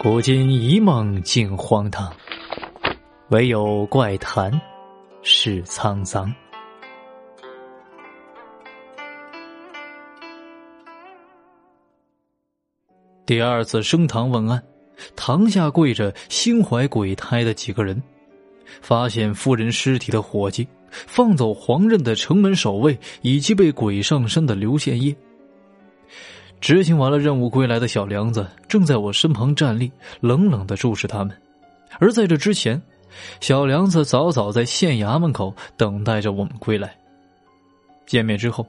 [0.00, 2.14] 古今一梦尽荒唐，
[3.30, 4.48] 唯有怪谈
[5.22, 6.32] 是沧桑。
[13.26, 14.62] 第二次升堂问案，
[15.16, 18.00] 堂下跪着心怀鬼胎的几个人，
[18.80, 25.12] 发现夫人尸体的伙计，放走黄任的城门守卫，以及被鬼上身的刘宪业。
[26.60, 31.34] 执行完了任务归来的小梁子正在我身旁站立，冷冷的注视他们。
[32.00, 32.80] 而在这之前，
[33.40, 36.94] 小梁子早早在县衙门口等待着我们归来。
[38.06, 38.66] 见面之后，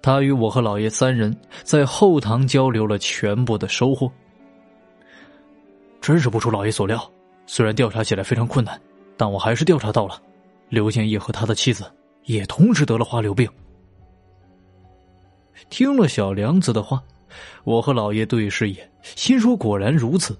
[0.00, 4.10] 他与我和老爷三人在后堂交流了全部的收获。
[6.00, 7.10] 真是不出老爷所料，
[7.46, 8.80] 虽然调查起来非常困难，
[9.16, 10.20] 但我还是调查到了，
[10.68, 11.92] 刘建业和他的妻子
[12.24, 13.48] 也同时得了花柳病。
[15.68, 17.02] 听了小梁子的话。
[17.64, 20.36] 我和老爷对视一眼，心说果然如此。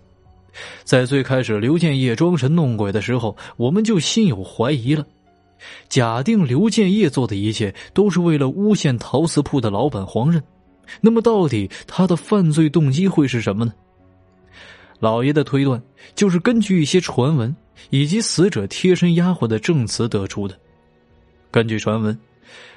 [0.85, 5.07] 在最开始刘建业装神弄鬼的时候，我们就心有怀疑了。
[5.89, 10.43] 假定刘建业做的一切都是为了诬陷陶瓷铺的老板黄任，
[11.01, 13.73] 那么到底他的犯罪动机会是什么呢？
[14.99, 15.83] 老爷的推断
[16.15, 17.55] 就是根据一些传闻
[17.91, 20.59] 以及死者贴身丫鬟的证词得出的。
[21.51, 22.19] 根据传闻，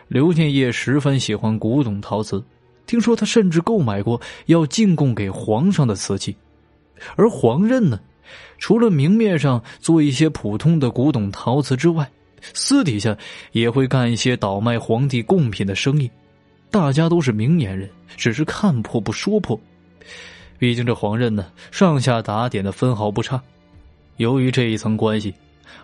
[0.10, 2.44] 刘建业十分喜欢古董陶瓷。
[2.90, 6.36] 听说他甚至购买过要进贡给皇上的瓷器，
[7.16, 8.00] 而黄任呢，
[8.58, 12.10] 除了明面上做一些普通的古董陶瓷之外，
[12.56, 13.16] 私底下
[13.52, 16.10] 也会干一些倒卖皇帝贡品的生意。
[16.72, 19.60] 大家都是明眼人，只是看破不说破。
[20.58, 23.40] 毕竟这黄任呢，上下打点的分毫不差。
[24.18, 25.32] 由于这一层关系，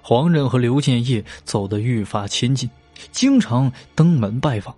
[0.02, 2.68] 黄任和刘建业走得愈发亲近，
[3.12, 4.76] 经常登门拜访。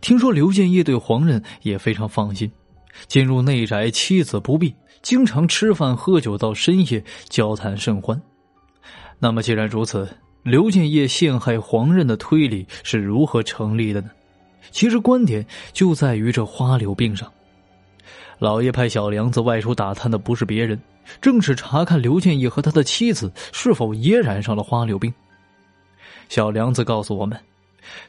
[0.00, 2.50] 听说刘建业对黄任也非常放心，
[3.06, 8.20] 进入内宅妻子不避，经常吃饭喝酒到深夜，交谈甚欢。
[9.18, 10.08] 那么既然如此，
[10.42, 14.10] 刘建业陷害黄任的推理是如何成立的呢？
[14.70, 17.32] 其实观点就在于这花柳病上。
[18.38, 20.78] 老爷派小梁子外出打探的不是别人，
[21.20, 25.12] 正是查看刘建业和他的妻子是否也染上了花柳病。
[26.28, 27.38] 小梁子告诉我们。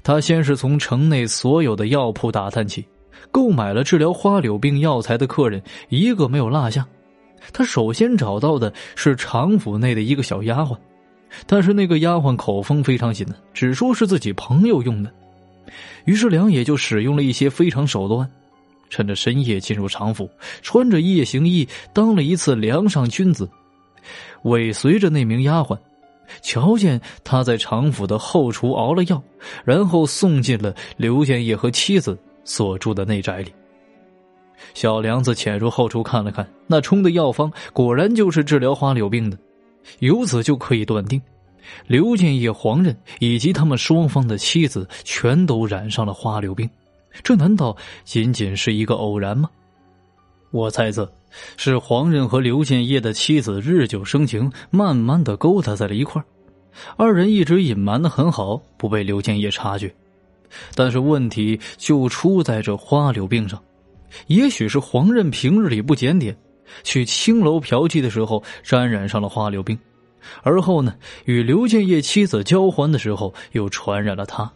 [0.04, 2.86] 他先是从城内所有的药铺打探起，
[3.32, 6.86] 购买了治疗花柳病药材的客人一个没有落下。
[7.54, 10.76] 他首先找到的是常府内的一个小丫鬟，
[11.46, 15.12] 但是那个丫鬟口风非常紧的，只说是自己朋友用的。
[16.06, 18.30] 于是梁野就使用了一些非常手段，
[18.90, 20.30] 趁着深夜进入常府，
[20.62, 23.50] 穿着夜行衣当了一次梁上君子，
[24.44, 25.78] 尾随着那名丫鬟。
[26.42, 29.22] 瞧见他在常府的后厨熬了药，
[29.64, 33.54] 然后送进了刘建业和妻子所住的内宅里。
[34.74, 39.38] 小梁子潜入后厨看了看，那冲的药方果然就是治疗花柳病的，
[40.00, 41.22] 由此就可以断定，
[41.86, 46.70] 刘建业、黄任以及他们双方的妻子全都染上了花柳病。
[47.24, 49.50] 这难道仅仅是一个偶然吗？
[50.58, 51.08] 我猜测，
[51.56, 56.20] 是黄任和刘建业的妻子日久生情，慢慢的勾搭在了一块。
[56.96, 59.94] 二人一直隐瞒的很好，不被刘建业察觉。
[60.74, 63.62] 但是问题就出在这花柳病上。
[64.26, 66.36] 也许是黄任平日里不检点，
[66.82, 69.78] 去青楼嫖妓的时候沾染上了花柳病，
[70.42, 70.96] 而后呢，
[71.26, 74.52] 与刘建业妻子交欢的时候又传染了他。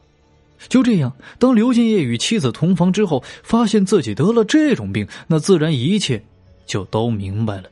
[0.68, 6.24] 就这样，当刘建业与妻子同房之后，发现自己得了这种病，那自然一切
[6.66, 7.64] 就都明白了。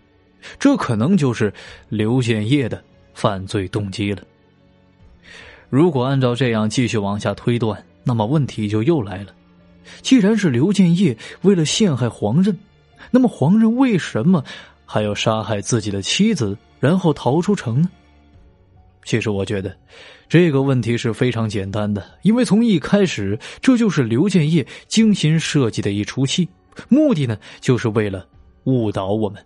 [0.58, 1.54] 这可能就是
[1.90, 2.82] 刘建业的
[3.14, 4.24] 犯罪动机了。
[5.70, 9.34] 如果按照这样继续往下推断，那么问题就又来了：
[10.02, 12.58] 既然是刘建业为了陷害黄任，
[13.12, 14.44] 那么黄任为什么
[14.86, 17.90] 还要杀害自己的妻子，然后逃出城呢？
[19.06, 19.76] 其实我觉得，
[20.28, 26.48] 这个问题是非常简单的，因为从一开始，这就是刘建业精心设计的一出戏，
[26.90, 28.28] 目的呢，就是为了
[28.66, 29.44] 误导我们。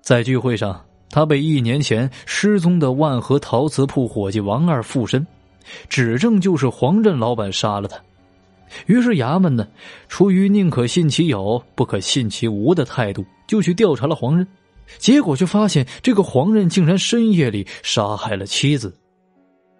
[0.00, 5.24] 在聚会上，他被一年前失踪的万和陶瓷铺伙计王二附身，
[5.88, 7.96] 指证就是黄振老板杀了他。
[8.86, 9.68] 于是衙门呢，
[10.08, 14.46] 出于宁可信其有，不可信其无的态度，就去调查了黄任。
[14.98, 18.94] 结果却发现，这个黄任竟然深夜里杀害了妻子。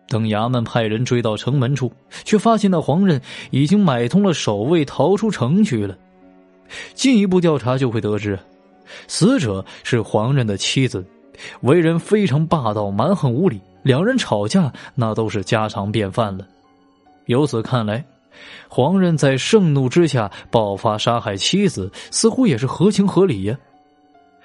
[0.09, 1.93] 等衙门派人追到城门处，
[2.25, 3.21] 却发现那黄任
[3.51, 5.97] 已经买通了守卫，逃出城去了。
[6.95, 8.39] 进一步调查就会得知，
[9.07, 11.05] 死者是黄任的妻子，
[11.63, 16.47] 为人非常霸道、蛮横无理，两人吵架那都是家常便饭了。
[17.27, 18.05] 由此看来，
[18.69, 23.57] 黄任在盛怒之下爆发杀害妻子，似乎也是合情合理呀。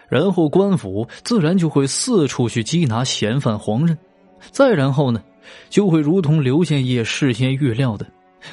[0.08, 3.98] 然后官府自然就会四处去缉拿嫌犯黄任，
[4.52, 5.24] 再然后呢，
[5.70, 8.06] 就会如同刘建业事先预料的，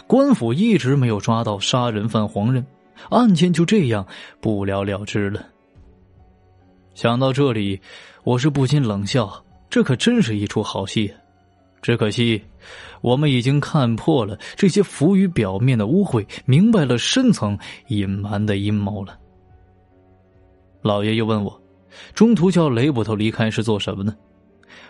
[0.07, 2.65] 官府一直没有抓到杀人犯黄任，
[3.11, 4.07] 案件就这样
[4.41, 5.45] 不了了之了。
[6.95, 7.81] 想到这里，
[8.23, 11.13] 我是不禁冷笑，这可真是一出好戏。
[11.81, 12.41] 只可惜，
[13.01, 17.59] 我们已经看破了这些浮于表面的污秽，明白了深层
[17.89, 19.19] 隐瞒的阴谋了。
[20.83, 21.63] 老爷又问我，
[22.13, 24.15] 中途叫雷捕头离开是做什么呢？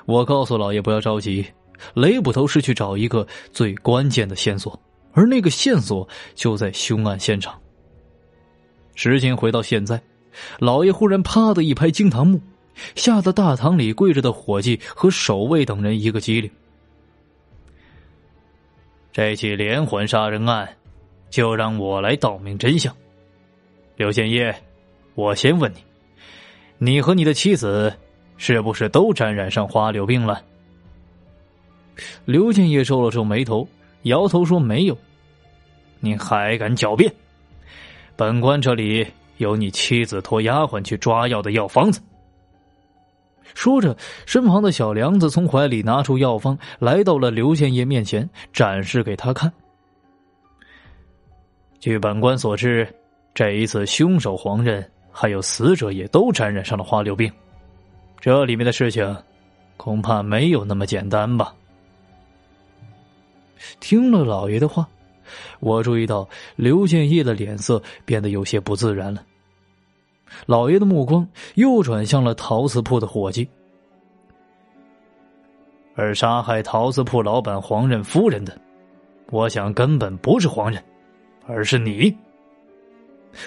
[0.07, 1.47] 我告诉老爷不要着急，
[1.95, 4.79] 雷捕头是去找一个最关键的线索，
[5.13, 7.61] 而那个线索就在凶案现场。
[8.95, 10.03] 时间回到现在，
[10.59, 12.41] 老爷忽然啪的一拍惊堂木，
[12.95, 16.51] 吓得大堂里跪着的伙计和守卫等人一个机灵。
[19.13, 20.69] 这起连环杀人案，
[21.29, 22.95] 就让我来道明真相。
[23.97, 24.55] 刘建业，
[25.15, 25.85] 我先问你，
[26.79, 27.93] 你和你的妻子
[28.37, 30.43] 是不是都沾染上花柳病了？
[32.25, 33.69] 刘建业皱了皱眉头，
[34.03, 34.97] 摇头说没有。
[36.01, 37.13] 你还敢狡辩？
[38.17, 39.07] 本官这里
[39.37, 42.01] 有你妻子托丫鬟去抓药的药方子。
[43.55, 43.95] 说着，
[44.25, 49.53] 身旁的小梁子从怀里拿出药方，来到了刘建业面前，展示给他看。
[51.79, 52.89] 据本官所知，
[53.35, 57.31] 这一次凶手黄任还有死者也都沾染上了花柳病，
[58.19, 59.17] 这里面的事情
[59.77, 61.55] 恐怕没有那么简单吧？
[63.79, 64.89] 听了老爷的话，
[65.61, 69.23] 我注意到刘建业的脸色变得有些不自然了。
[70.47, 73.47] 老爷的目光又转向了陶瓷铺的伙计，
[75.95, 78.59] 而杀害陶瓷铺老板黄任夫人的，
[79.31, 80.83] 我想根本不是黄任，
[81.47, 82.17] 而是你。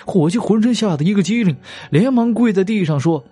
[0.06, 1.56] 伙计浑身吓得一个机灵，
[1.90, 3.24] 连忙跪在地上说：“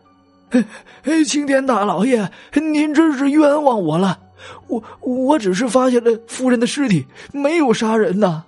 [1.25, 4.19] 青天大老爷，您真是冤枉我了！
[4.67, 8.43] 我我只是发现了夫人的尸体，没有杀人呐。”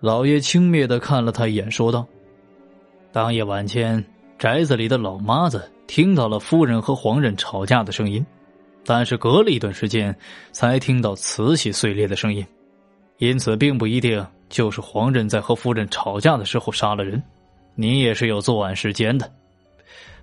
[0.00, 2.06] 老爷轻蔑的看了他一眼，说道。
[3.10, 4.04] 当夜晚间，
[4.38, 8.24] 宅子里的老妈子听到了夫人和黄任吵架的声音，
[8.84, 10.14] 但是隔了一段时间
[10.52, 12.44] 才听到瓷器碎裂的声音，
[13.18, 17.22] 因此并不一定就是黄任在和夫人吵架的时候杀了人。
[17.74, 19.30] 你也是有作案时间的，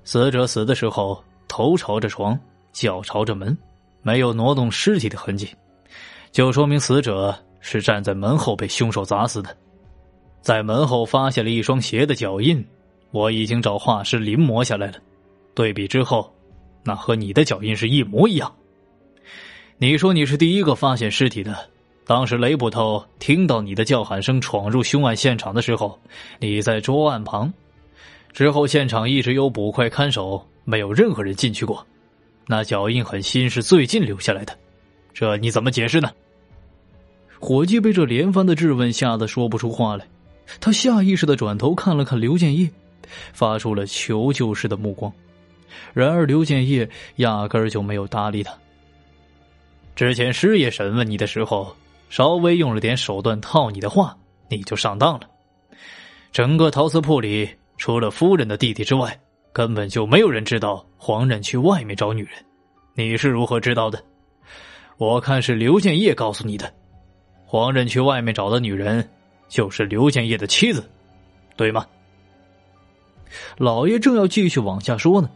[0.03, 2.39] 死者死的时候头朝着床，
[2.71, 3.57] 脚朝着门，
[4.01, 5.49] 没有挪动尸体的痕迹，
[6.31, 9.55] 就说明死者是站在门后被凶手砸死的，
[10.41, 12.65] 在门后发现了一双鞋的脚印。
[13.11, 14.93] 我已经找画师临摹下来了，
[15.53, 16.33] 对比之后，
[16.81, 18.49] 那和你的脚印是一模一样。
[19.77, 21.69] 你说你是第一个发现尸体的，
[22.11, 25.97] 当时雷捕头听到你的叫喊声闯入凶案现场的时候，
[26.39, 27.49] 你在桌案旁，
[28.33, 31.87] 之后现场一直有捕快看守，没有任何人进去过，
[32.47, 34.53] 那脚印很新，是最近留下来的，
[35.13, 36.11] 这你怎么解释呢？
[37.39, 40.05] 伙计被这连番的质问吓得说不出话来，
[40.59, 42.69] 他下意识的转头看了看刘建业。
[43.31, 45.09] 发出了求救式的目光，
[45.93, 48.53] 然而刘建业压根儿就没有搭理他。
[49.95, 51.73] 之前师爷审问你的时候，
[52.11, 54.17] 稍微用了点手段套你的话，
[54.49, 55.21] 你就上当了。
[56.33, 59.17] 整个陶瓷铺里，除了夫人的弟弟之外，
[59.53, 62.33] 根本就没有人知道黄任去外面找女人。
[62.95, 64.03] 你是如何知道的？
[64.97, 66.71] 我看是刘建业告诉你的。
[67.45, 69.09] 黄任去外面找的女人，
[69.47, 70.89] 就是刘建业的妻子，
[71.55, 71.87] 对吗？
[73.57, 75.29] 老爷正要继续往下说呢，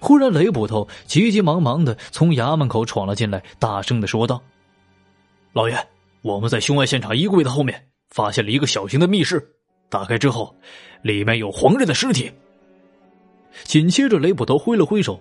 [0.00, 4.42] 忽然雷捕头急急忙忙的从衙门口闯了进来，大声的说道
[5.52, 5.86] ：“老爷，
[6.24, 9.46] 我们在凶案现场衣柜的后面发现了一个小型的密室，
[9.90, 10.56] 打开之后，
[11.02, 12.32] 里面有黄任的尸体。”
[13.64, 15.20] 紧接着，雷捕头挥了挥手，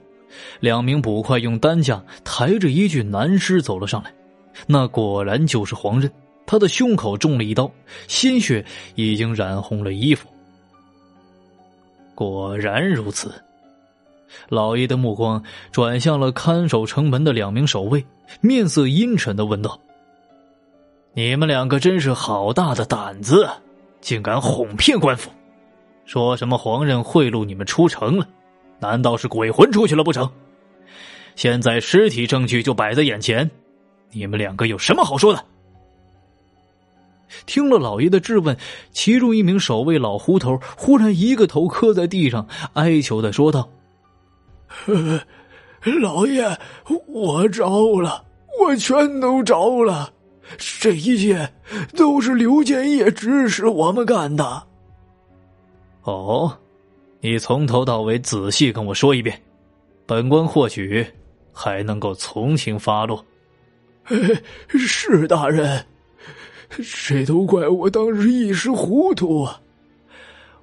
[0.62, 4.14] 两名捕快用担架抬着一具男尸走了上来，
[4.66, 6.10] 那果然就是黄任，
[6.46, 7.70] 他的胸口中了一刀，
[8.08, 10.30] 鲜血已经染红了衣服。
[12.16, 13.30] 果然如此，
[14.48, 18.04] 老爷的目光转向了看守城门的两名守卫，
[18.40, 19.78] 面色阴沉的问道
[21.16, 23.48] ：“你们两个真是好大的胆子，
[24.02, 25.30] 竟敢哄骗官府，
[26.06, 28.28] 说什么皇任贿赂你们出城了？
[28.80, 30.28] 难道是鬼魂出去了不成？
[31.36, 33.50] 现在尸体证据就摆在眼前，
[34.12, 35.46] 你们两个有什么好说的？”
[37.46, 38.58] 听了老爷的质问，
[38.92, 43.70] 其中一名守卫老胡头忽然一个头磕在地上，哀求的说道
[46.02, 46.58] ：“老爷，
[47.08, 48.26] 我招了，
[48.60, 50.12] 我全都招了，
[50.58, 51.54] 这一切
[51.96, 54.64] 都是刘建业指使我们干的。”
[56.04, 56.58] 哦，
[57.22, 59.42] 你从头到尾仔细跟我说一遍，
[60.06, 61.06] 本官或许
[61.54, 63.26] 还能够从轻发落。
[64.68, 65.86] 是大人，
[67.08, 69.62] 这都怪我当时一时糊涂啊！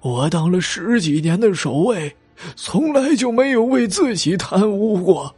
[0.02, 2.14] 我当了十几年的守卫，
[2.54, 5.34] 从来就没有为自己贪污过。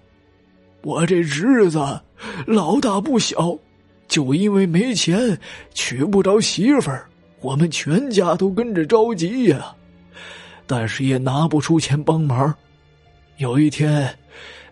[0.82, 2.00] 我这侄子
[2.46, 3.56] 老大不小，
[4.12, 5.38] 就因为没钱
[5.72, 7.08] 娶不着媳妇儿，
[7.40, 9.74] 我们全家都跟着着急呀。
[10.66, 12.54] 但是也拿不出钱帮忙。
[13.38, 14.14] 有一天，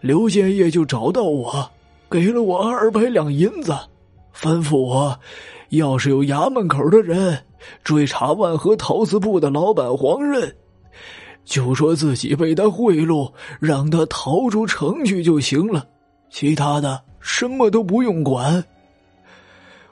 [0.02, 1.70] 刘建业就找到我，
[2.10, 3.72] 给了我二百两银子，
[4.34, 5.18] 吩咐我，
[5.70, 7.42] 要是有衙门口的人
[7.82, 10.54] 追查万和陶瓷铺的老板黄任，
[11.46, 15.88] 就说自己被他贿赂，让他逃出城去就行了。
[16.28, 18.62] 其他的什么都不用管。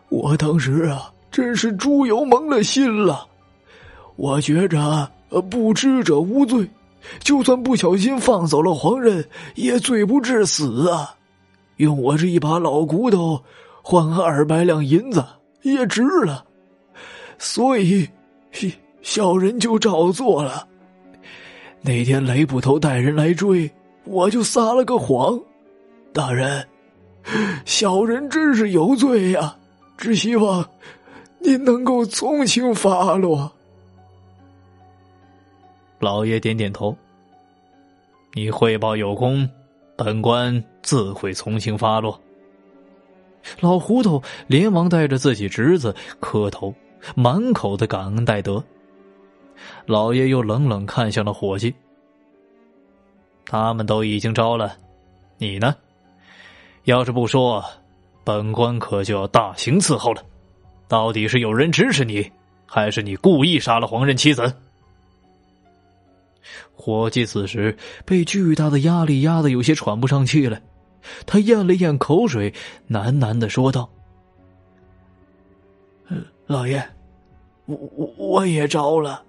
[0.08, 3.26] 我当时啊，真是猪油蒙了心了。
[4.16, 5.10] 我觉着，
[5.50, 6.68] 不知者无罪，
[7.20, 9.24] 就算不小心放走了黄任，
[9.54, 11.14] 也罪不至死啊。
[11.76, 13.40] 用我这一把老骨头
[13.82, 15.24] 换二百两银子
[15.62, 16.44] 也值了，
[17.38, 18.08] 所以
[19.02, 20.66] 小人就照做了。
[21.80, 23.70] 那天雷捕头带人来追，
[24.04, 25.38] 我就撒了个谎。
[26.12, 26.66] 大人，
[27.64, 29.54] 小人真是有罪呀！
[29.98, 30.66] 只希望
[31.40, 33.52] 您能够从轻发落。
[35.98, 36.96] 老爷点点头。
[38.34, 39.48] 你汇报有功，
[39.96, 42.18] 本官自会从轻发落。
[43.58, 46.72] 老胡头连忙带着自己侄子磕头，
[47.16, 48.62] 满口的感恩戴德。
[49.86, 51.74] 老爷又冷冷看向了伙计
[53.46, 54.76] ：“他们都已经招了，
[55.38, 55.74] 你呢？”
[56.84, 57.64] 要是不说，
[58.28, 60.22] 本官可就要大刑伺候了。
[60.86, 62.30] 到底是有人指使你，
[62.66, 64.54] 还是你故意杀了黄任妻子？
[66.74, 70.60] 伙计此时被巨大的压力压得有些喘不上气来，
[71.24, 72.52] 他咽了咽口水，
[72.90, 73.88] 喃喃的说道
[76.44, 76.86] ：“老爷，
[77.64, 79.24] 我我我也招了。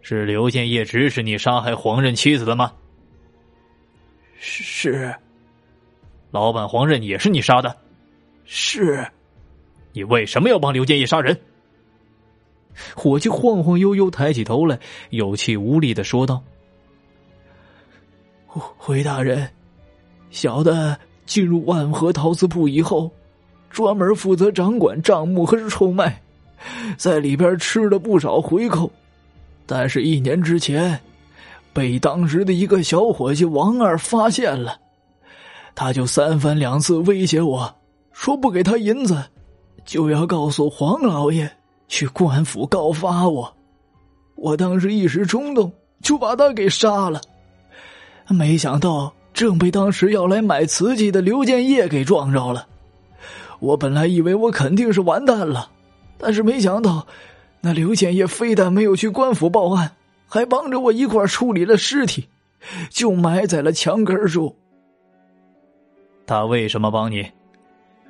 [0.00, 2.72] 是刘建业指使你杀害黄任妻子的吗？
[4.38, 5.12] 是。”
[6.32, 7.76] 老板黄任也是你杀的，
[8.46, 9.06] 是，
[9.92, 11.38] 你为什么要帮刘建业杀人？
[12.96, 16.42] 伙计晃晃悠悠抬起头来，有气无力的说道
[18.48, 19.46] ：“回大人，
[20.30, 23.10] 小的进入万和陶瓷铺以后，
[23.68, 26.22] 专门负责掌管账目和售卖，
[26.96, 28.90] 在里边吃了不少回扣，
[29.66, 30.98] 但是，一年之前，
[31.74, 34.78] 被当时的一个小伙计王二发现了。”
[35.74, 37.74] 他就三番两次威胁我，
[38.12, 39.22] 说不给他银子，
[39.84, 41.50] 就要告诉黄老爷
[41.88, 43.54] 去官府告发我。
[44.34, 47.20] 我当时一时冲动，就把他给杀了。
[48.28, 52.66] 没想到正被当时要来买瓷器的刘建业给撞着了。
[53.60, 55.70] 我本来以为我肯定是完蛋了，
[56.18, 57.06] 但是没想到，
[57.60, 59.92] 那刘建业非但没有去官府报案，
[60.26, 62.28] 还帮着我一块处理了尸体，
[62.90, 64.56] 就埋在了墙根处。
[66.26, 67.26] 他为什么帮你？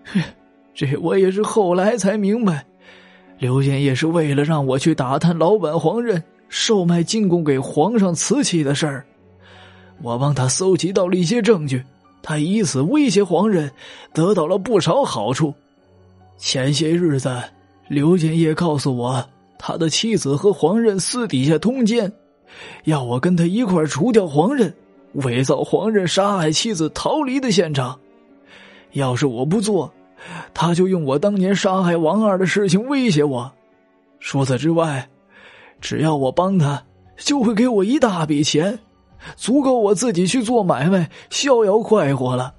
[0.74, 2.64] 这我也是后来才明白，
[3.38, 9.04] 刘建业是为了让我去打探老板黄任售卖进贡给皇上瓷器的事儿。
[10.00, 11.84] 我帮他搜集到了一些证据，
[12.22, 13.70] 他以此威胁黄任，
[14.12, 15.54] 得到了不少好处。
[16.36, 17.40] 前些日子，
[17.86, 19.24] 刘建业告诉我，
[19.58, 22.10] 他的妻子和黄任私底下通奸，
[22.84, 24.74] 要我跟他一块除掉黄任，
[25.14, 27.98] 伪造黄任杀害妻子逃离的现场。
[28.92, 29.92] 要是我不做，
[30.52, 33.50] 他就用我当年杀害王二的事情威胁我。
[34.20, 35.08] 除此之外，
[35.80, 36.82] 只要我帮他，
[37.16, 38.78] 就会给我一大笔钱，
[39.36, 42.54] 足够我自己去做买卖，逍遥快活了。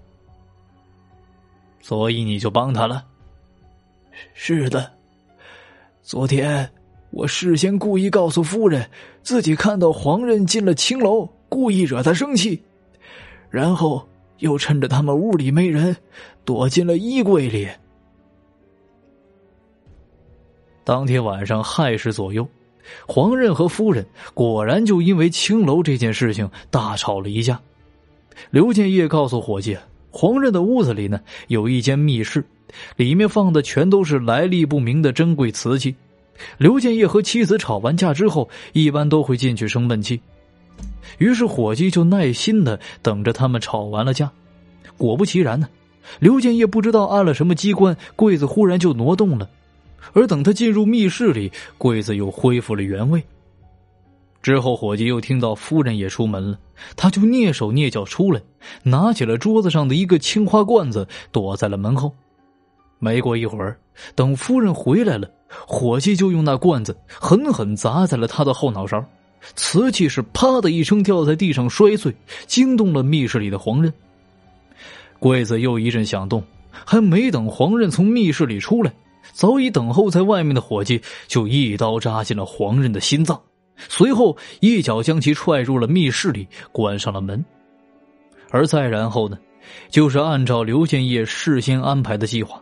[1.81, 3.05] 所以你就帮他了？
[4.33, 4.91] 是的。
[6.01, 6.69] 昨天
[7.11, 8.89] 我事先故意告诉夫人，
[9.21, 12.61] 自己看到黄任进了青楼，故意惹他生气，
[13.49, 14.07] 然后。
[14.39, 15.95] 又趁着他们屋里没人，
[16.43, 17.65] 躲进了衣柜里。
[20.83, 22.45] 当天晚上亥时左右，
[23.07, 27.57] 黄任和夫人果然就因为青楼这件事情大吵了一架。
[28.49, 29.77] 刘建业告诉伙计，
[30.11, 32.43] 黄任的屋子里呢有一间密室，
[32.97, 35.95] 里面放的全都是来历不明的珍贵瓷器。
[36.57, 40.19] 刘建业和妻子吵完架之后，一般都会进去生闷气。
[41.17, 44.31] 于是伙计就耐心的等着他们吵完了架，
[44.97, 45.67] 果不其然呢，
[46.19, 49.49] 刘建业不知道按了什么机关，柜子忽然就挪动了，
[50.13, 53.23] 而等他进入密室里，柜子又恢复了原位。
[54.41, 56.59] 之后，伙计又听到夫人也出门了，
[56.97, 58.41] 他就蹑手蹑脚出来，
[58.83, 62.13] 拿起了桌子上的一个青花罐子，躲在了门后。
[62.99, 63.77] 没过一会儿，
[64.15, 65.29] 等夫人回来了，
[65.65, 69.01] 伙计就用那罐子狠狠砸在了他的后脑勺，
[69.55, 72.15] 瓷器是啪的一声掉在地上摔碎，
[72.47, 73.93] 惊动了密室里的黄刃。
[75.19, 78.93] 柜子又一阵响动，还没等黄刃从密室里出来，
[79.31, 83.39] 早已等候在外面的伙计就一刀扎进了黄刃的心脏。
[83.77, 87.43] 随后，一脚将其踹入了密室里，关上了门。
[88.51, 89.37] 而再然后呢，
[89.89, 92.61] 就是按照刘建业事先安排的计划，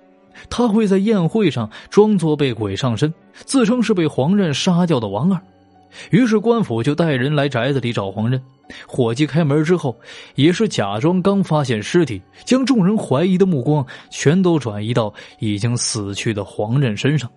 [0.49, 5.41] 他会在宴会上装作被鬼上身，自称是被黄刃杀掉的王二。
[6.09, 8.41] 于是官府就带人来宅子里找黄任。
[8.87, 9.99] 伙计开门之后，
[10.35, 17.29] 也是假装刚发现尸体，将众人怀疑的目光全都转移到已经死去的黄任身上。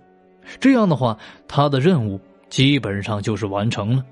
[0.60, 1.16] 这样的话，
[1.48, 2.20] 他的任务。
[2.50, 4.04] 基本上就是完成了。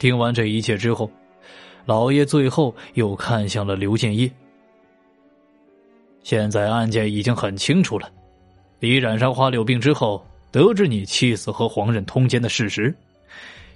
[0.00, 1.08] 听完这一切之后，
[1.86, 4.28] 老爷最后又看向了刘建业。
[6.24, 8.10] 现在案件已经很清楚了，
[8.80, 12.94] 李染上花柳病之后，得知你妻子和黄任通奸的事实，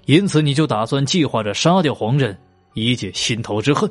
[0.05, 2.37] 因此你就打算计划着杀掉黄任，
[2.73, 3.89] 以解心头之恨，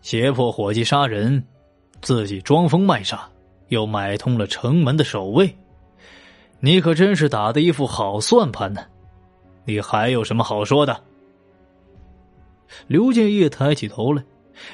[0.00, 1.44] 胁迫伙计杀人，
[2.00, 3.28] 自己装疯卖傻，
[3.68, 5.54] 又买通了城门的守卫。
[6.60, 8.84] 你可真是打的一副好算盘呢，
[9.64, 11.02] 你还有什么好说的？
[12.86, 14.22] 刘建业抬起头来，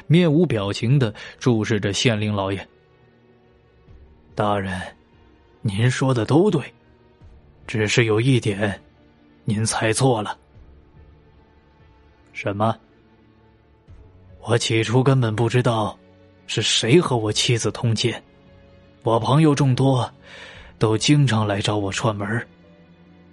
[0.06, 2.68] 面无表情的注视着县令老爷。
[4.34, 4.80] 大人，
[5.62, 6.62] 您说的都对，
[7.68, 8.80] 只是有一点，
[9.44, 10.36] 您猜错了。
[12.32, 12.74] 什么？
[14.40, 15.96] 我起初根本不知道
[16.46, 18.20] 是谁和我妻子通奸，
[19.02, 20.10] 我朋友众多。
[20.78, 22.46] 都经常来找我串门，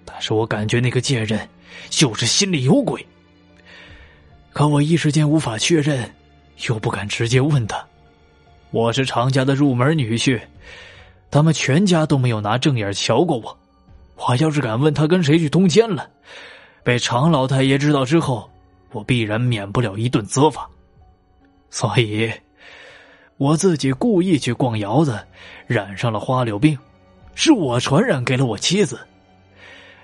[0.04, 1.48] 但是我感觉那个贱人
[1.92, 3.06] 就是心里有鬼。
[4.52, 6.12] 可我一时间无法确认，
[6.68, 7.88] 又不敢直接问他。
[8.72, 10.42] 我是常家的入门女婿，
[11.30, 13.56] 他们全家都没有拿正眼瞧过我。
[14.16, 16.10] 我要是敢问他跟谁去通奸了，
[16.84, 18.50] 被常老太爷知道之后，
[18.92, 20.70] 我必然免不了一顿责罚。
[21.70, 22.32] 所以，
[23.38, 25.20] 我自己故意去逛窑子，
[25.68, 26.78] 染上了花柳病。
[27.38, 28.98] 是我传染给了我妻子。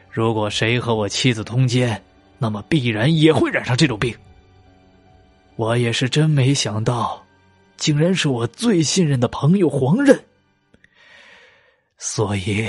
[0.10, 2.04] 如果谁和我妻子通奸，
[2.38, 4.14] 那么必然也会染上这种病。
[5.56, 7.26] 我也是真没想到，
[7.78, 10.22] 竟然是我最信任的朋友黄任。
[11.98, 12.68] 所以，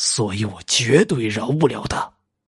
[0.00, 2.17] 所以我绝对饶不了他。